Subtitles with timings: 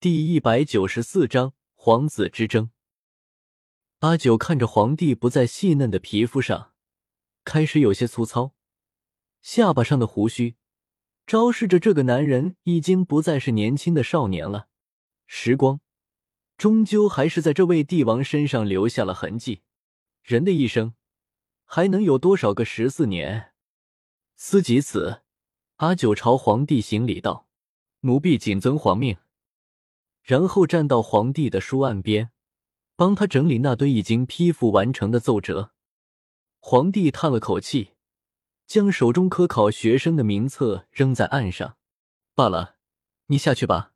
[0.00, 2.70] 第一百九十四章皇子之争。
[3.98, 6.72] 阿九看着皇帝不再细嫩的皮肤上，
[7.42, 8.54] 开始有些粗糙，
[9.42, 10.54] 下巴上的胡须，
[11.26, 14.68] 昭示着这个男人已经不再是年轻的少年了。
[15.26, 15.80] 时光，
[16.56, 19.62] 终究还是在这位帝王身上留下了痕迹。
[20.22, 20.94] 人的一生，
[21.64, 23.52] 还能有多少个十四年？
[24.36, 25.22] 思及此，
[25.78, 27.48] 阿九朝皇帝行礼道
[28.02, 29.16] ：“奴婢谨遵皇命。”
[30.28, 32.32] 然后站到皇帝的书案边，
[32.96, 35.72] 帮他整理那堆已经批复完成的奏折。
[36.58, 37.92] 皇帝叹了口气，
[38.66, 41.78] 将手中科考学生的名册扔在案上。
[42.34, 42.76] 罢了，
[43.28, 43.94] 你下去吧。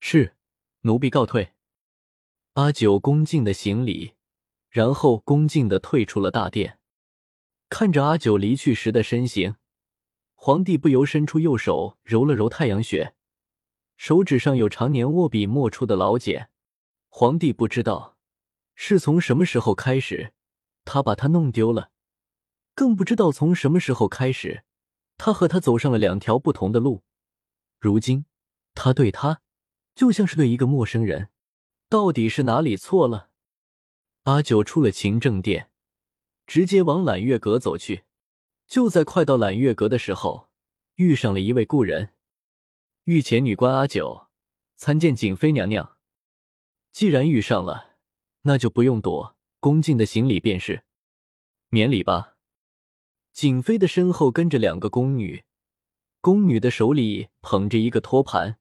[0.00, 0.34] 是，
[0.80, 1.52] 奴婢告退。
[2.54, 4.14] 阿九恭敬的行礼，
[4.70, 6.78] 然后恭敬的退出了大殿。
[7.68, 9.56] 看着阿九离去时的身形，
[10.34, 13.14] 皇帝不由伸出右手揉了揉太阳穴。
[14.02, 16.48] 手指上有常年握笔墨出的老茧，
[17.08, 18.16] 皇帝不知道
[18.74, 20.32] 是从什么时候开始，
[20.84, 21.92] 他把它弄丢了，
[22.74, 24.64] 更不知道从什么时候开始，
[25.16, 27.04] 他和他走上了两条不同的路。
[27.78, 28.26] 如今，
[28.74, 29.40] 他对他
[29.94, 31.28] 就像是对一个陌生人，
[31.88, 33.28] 到底是哪里错了？
[34.24, 35.70] 阿九出了勤政殿，
[36.44, 38.02] 直接往揽月阁走去。
[38.66, 40.48] 就在快到揽月阁的时候，
[40.96, 42.08] 遇上了一位故人。
[43.04, 44.28] 御前女官阿九
[44.76, 45.96] 参见景妃娘娘。
[46.92, 47.96] 既然遇上了，
[48.42, 50.84] 那就不用躲，恭敬的行礼便是。
[51.68, 52.36] 免礼吧。
[53.32, 55.42] 景妃的身后跟着两个宫女，
[56.20, 58.60] 宫女的手里捧着一个托盘，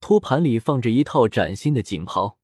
[0.00, 2.38] 托盘里放着一套崭新的锦袍。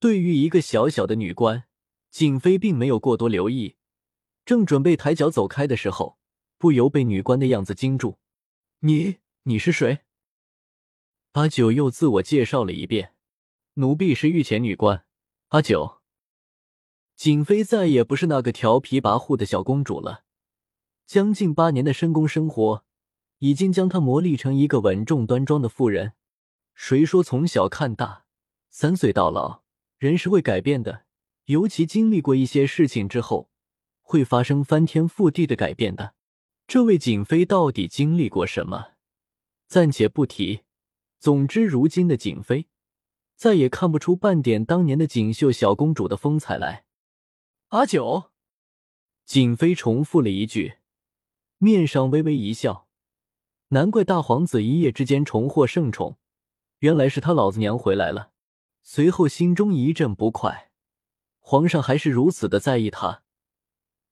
[0.00, 1.68] 对于一个小小的女官，
[2.10, 3.76] 景妃并没有过多留意，
[4.44, 6.18] 正准备抬脚走开的时候，
[6.58, 8.18] 不由被女官的样子惊住。
[8.80, 10.00] 你，你是谁？
[11.36, 13.12] 阿九又自我介绍了一遍
[13.76, 15.04] ：“奴婢是御前女官
[15.48, 16.00] 阿九。”
[17.14, 20.24] 景妃再也不是那个调皮跋扈的小公主了，
[21.04, 22.86] 将近八年的深宫生活
[23.40, 26.14] 已经将她磨砺成一个稳重端庄的妇人。
[26.74, 28.24] 谁说从小看大，
[28.70, 29.62] 三岁到老，
[29.98, 31.04] 人是会改变的，
[31.44, 33.50] 尤其经历过一些事情之后，
[34.00, 36.14] 会发生翻天覆地的改变的。
[36.66, 38.92] 这位景妃到底经历过什么？
[39.68, 40.62] 暂且不提。
[41.18, 42.68] 总之，如今的景妃
[43.34, 46.84] 再也看不出半点当年的锦绣小公主的风采来。
[47.68, 48.30] 阿九，
[49.24, 50.78] 景妃重复了一句，
[51.58, 52.86] 面上微微一笑。
[53.68, 56.18] 难怪大皇子一夜之间重获圣宠，
[56.78, 58.30] 原来是他老子娘回来了。
[58.82, 60.70] 随后心中一阵不快，
[61.40, 63.24] 皇上还是如此的在意他，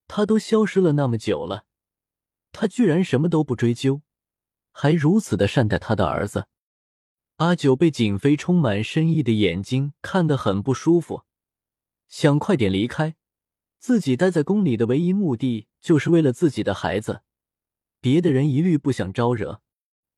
[0.07, 1.65] 他都消失了那么久了，
[2.51, 4.01] 他居然什么都不追究，
[4.73, 6.49] 还如此的善待他的儿子。
[7.37, 11.23] 阿九被景妃充满深意的眼睛看得很不舒服，
[12.07, 13.17] 想快点离开。
[13.77, 17.23] 自己待在宫里的唯一目的就是为了自己的孩子，
[17.99, 19.61] 别的人一律不想招惹。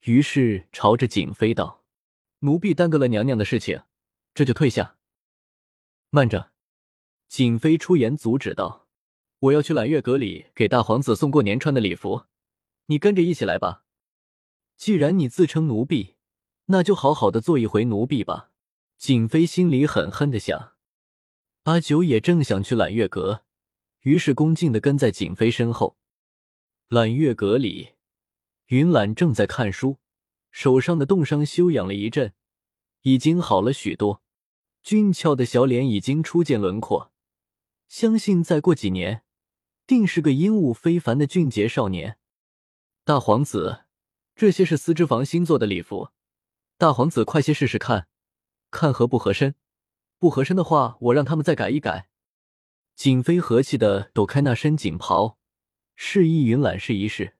[0.01, 1.83] 于是朝着景妃道
[2.41, 3.81] ：“奴婢耽搁了娘娘的事情，
[4.35, 4.97] 这就退下。”
[6.11, 6.51] 慢着，
[7.27, 8.87] 景妃出言阻止道
[9.39, 12.25] ：“我要去揽月阁里给大皇子送过年穿的礼服，
[12.85, 13.83] 你跟着一起来吧。
[14.75, 16.13] 既然你自称奴婢。”
[16.67, 18.51] 那就好好的做一回奴婢吧。
[18.97, 20.73] 景妃心里狠狠的想。
[21.63, 23.43] 阿九也正想去揽月阁，
[24.01, 25.97] 于是恭敬的跟在景妃身后。
[26.87, 27.89] 揽月阁里，
[28.67, 29.97] 云岚正在看书，
[30.49, 32.33] 手上的冻伤休养了一阵，
[33.01, 34.23] 已经好了许多，
[34.81, 37.11] 俊俏的小脸已经初见轮廓，
[37.87, 39.23] 相信再过几年，
[39.85, 42.17] 定是个英武非凡的俊杰少年。
[43.03, 43.83] 大皇子，
[44.35, 46.09] 这些是丝织房新做的礼服。
[46.79, 48.07] 大皇子，快些试试看，
[48.69, 49.55] 看合不合身。
[50.19, 52.07] 不合身的话，我让他们再改一改。
[52.93, 55.39] 景妃和气的抖开那身锦袍，
[55.95, 57.35] 示意云岚试一试。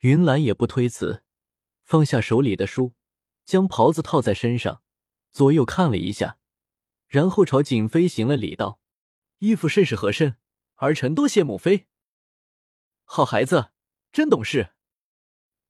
[0.00, 1.24] 云岚也不推辞，
[1.82, 2.94] 放下手里的书，
[3.44, 4.82] 将袍子套在身上，
[5.32, 6.38] 左右看了一下，
[7.08, 8.78] 然后朝景妃行了礼，道
[9.38, 10.36] ：“衣服甚是合身，
[10.76, 11.88] 儿臣多谢母妃。”
[13.02, 13.72] 好孩子，
[14.12, 14.74] 真懂事。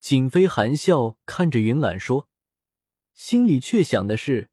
[0.00, 2.28] 景妃含笑看着云岚说。
[3.14, 4.50] 心里却想的是，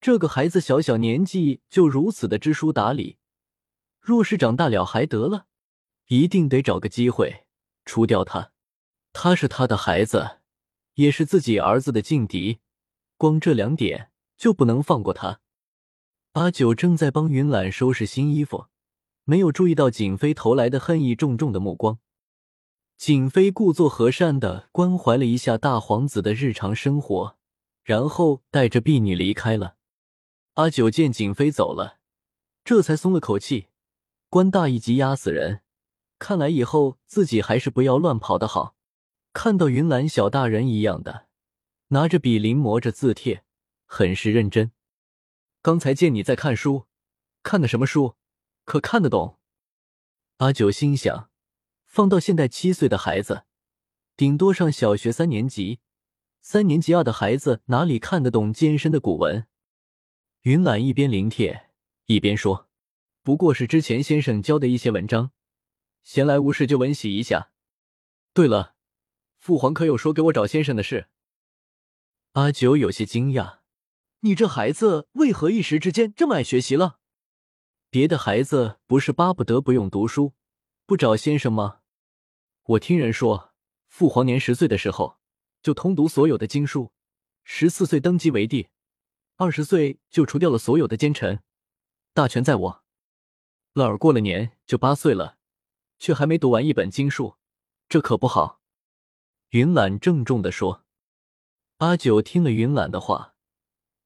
[0.00, 3.16] 这个孩子小小年纪就如此的知书达理，
[4.00, 5.46] 若是长大了还得了，
[6.08, 7.46] 一定得找个机会
[7.84, 8.52] 除掉他。
[9.12, 10.40] 他是他的孩子，
[10.94, 12.60] 也是自己儿子的劲敌，
[13.16, 15.40] 光这两点就不能放过他。
[16.32, 18.66] 阿九正在帮云岚收拾新衣服，
[19.24, 21.98] 没有注意到景妃投来的恨意重重的目光。
[22.98, 27.35] 景妃故作和善的关怀了一下大皇子的日常生活。
[27.86, 29.76] 然后带着婢女离开了。
[30.54, 32.00] 阿九见景妃走了，
[32.64, 33.68] 这才松了口气。
[34.28, 35.62] 官大一级压死人，
[36.18, 38.74] 看来以后自己还是不要乱跑的好。
[39.32, 41.28] 看到云岚小大人一样的，
[41.88, 43.44] 拿着笔临摹着字帖，
[43.84, 44.72] 很是认真。
[45.62, 46.86] 刚才见你在看书，
[47.44, 48.16] 看的什么书？
[48.64, 49.38] 可看得懂？
[50.38, 51.30] 阿九心想，
[51.84, 53.44] 放到现代七岁的孩子，
[54.16, 55.78] 顶多上小学三年级、
[56.48, 59.48] 三年级二的孩子，哪里看得懂艰深的古文？
[60.42, 61.70] 云岚一边临帖
[62.04, 62.68] 一边说
[63.24, 65.32] ：“不过是之前先生教的一些文章，
[66.04, 67.50] 闲来无事就温习一下。
[68.32, 68.76] 对了。”
[69.40, 71.08] 父皇可有说给我找先生的事？
[72.34, 73.58] 阿九有些惊讶，
[74.20, 77.00] 你这孩子为何一时之间这么爱学习了？
[77.90, 80.34] 别的孩子不是巴不得不用读书，
[80.86, 81.80] 不找先生吗？
[82.66, 83.52] 我听人说，
[83.88, 85.18] 父皇年十岁的时候
[85.62, 86.92] 就通读所有的经书，
[87.44, 88.68] 十四岁登基为帝，
[89.36, 91.42] 二十岁就除掉了所有的奸臣，
[92.14, 92.84] 大权在我。
[93.72, 95.38] 老儿过了年就八岁了，
[95.98, 97.36] 却还没读完一本经书，
[97.88, 98.60] 这可不好。
[99.50, 100.84] 云岚郑重的说
[101.78, 103.34] ：“阿九听了云岚的话，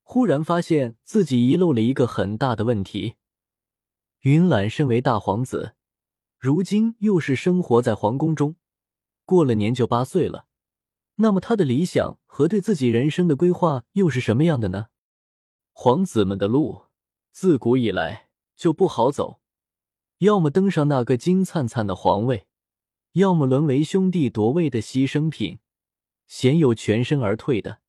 [0.03, 3.15] 忽然发现自己遗漏了一个很大的问题。
[4.21, 5.75] 云岚身为大皇子，
[6.37, 8.55] 如今又是生活在皇宫中，
[9.25, 10.47] 过了年就八岁了。
[11.15, 14.87] 那么他的理想和对自己人生的规划又是什么样的呢？
[15.71, 16.85] 皇子们的路
[17.31, 19.39] 自古以来就不好走，
[20.19, 22.47] 要么登上那个金灿灿的皇位。”
[23.15, 25.59] 要么沦为兄弟夺位的牺牲品，
[26.27, 27.81] 鲜有全身而退的。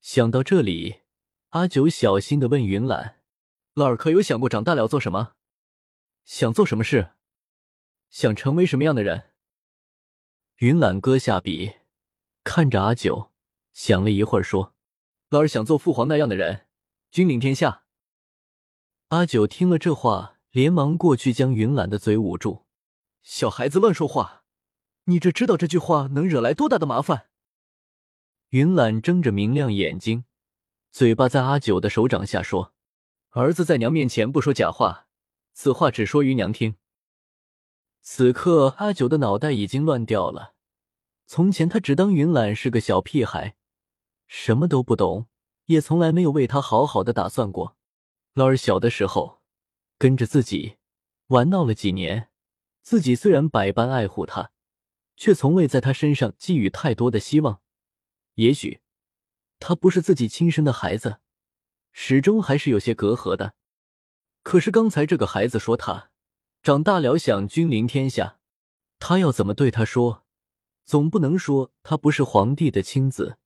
[0.00, 1.02] 想到这里，
[1.50, 3.20] 阿九小心的问云岚
[3.74, 5.34] ：“老儿可有想过长大了做什么？
[6.24, 7.12] 想做什么事？
[8.10, 9.30] 想成为什么样的人？”
[10.58, 11.74] 云岚搁下笔，
[12.44, 13.30] 看着阿九，
[13.72, 14.74] 想了一会儿，说
[15.30, 16.66] ：“老儿想做父皇那样的人，
[17.10, 17.84] 君临天下。”
[19.08, 22.66] 阿九听了这话，连忙过去将云岚的嘴捂住。
[23.22, 24.44] 小孩子乱说话，
[25.04, 27.28] 你这知道这句话能惹来多大的麻烦？
[28.48, 30.24] 云岚睁着明亮眼睛，
[30.90, 32.74] 嘴巴在阿九的手掌下说
[33.30, 35.06] ：“儿子在娘面前不说假话，
[35.52, 36.76] 此话只说于娘听。”
[38.02, 40.54] 此刻阿九的脑袋已经乱掉了。
[41.34, 43.56] 从前他只当云岚是个小屁孩，
[44.26, 45.28] 什么都不懂，
[45.64, 47.74] 也从来没有为他好好的打算过。
[48.34, 49.40] 老儿小的时候
[49.96, 50.76] 跟着自己
[51.28, 52.28] 玩闹了几年。
[52.82, 54.50] 自己虽然百般爱护他，
[55.16, 57.62] 却从未在他身上寄予太多的希望。
[58.34, 58.82] 也许
[59.58, 61.20] 他不是自己亲生的孩子，
[61.92, 63.54] 始终还是有些隔阂的。
[64.42, 66.10] 可是刚才这个孩子说他
[66.62, 68.38] 长大了想君临天下，
[68.98, 70.21] 他要怎么对他说？
[70.84, 73.38] 总不能说他不是皇帝的亲子，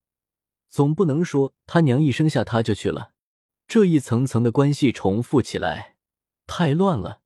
[0.68, 3.12] 总不能说他娘一生下他就去了。
[3.68, 5.96] 这一层层的关系重复起来，
[6.46, 7.20] 太乱了，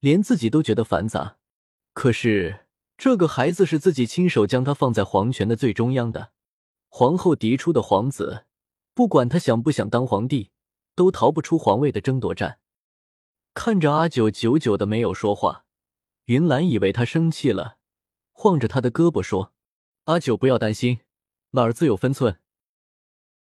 [0.00, 1.38] 连自己都觉得繁杂。
[1.92, 2.66] 可是
[2.96, 6.32] 这个孩子是自己亲手将他放在皇权的最中央的，
[6.88, 8.46] 皇后嫡出的皇子，
[8.94, 10.50] 不管他想不想当皇帝，
[10.94, 12.60] 都逃不出皇位的争夺战。
[13.54, 15.64] 看着阿九久久的没有说话，
[16.26, 17.76] 云兰以为他生气了，
[18.42, 19.52] 晃着他的胳膊说
[20.06, 20.98] ：“阿九，不要担心，
[21.52, 22.40] 马儿自有分寸，